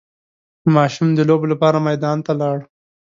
ماشوم 0.75 1.09
د 1.13 1.19
لوبو 1.29 1.45
لپاره 1.53 1.77
میدان 1.87 2.17
ته 2.25 2.31
لاړ. 2.41 2.57